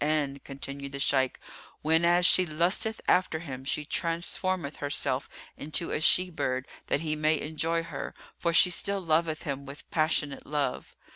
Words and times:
"And," 0.03 0.43
continued 0.43 0.93
the 0.93 0.99
Shaykh, 0.99 1.39
"whenas 1.83 2.25
she 2.25 2.43
lusteth 2.43 3.01
after 3.07 3.37
him 3.37 3.63
she 3.63 3.85
transformeth 3.85 4.77
herself 4.77 5.29
into 5.55 5.91
a 5.91 6.01
she 6.01 6.31
bird 6.31 6.67
that 6.87 7.01
he 7.01 7.15
may 7.15 7.39
enjoy 7.39 7.83
her, 7.83 8.15
for 8.39 8.51
she 8.51 8.71
still 8.71 8.99
loveth 8.99 9.43
him 9.43 9.63
with 9.67 9.87
passionate 9.91 10.47
love. 10.47 10.95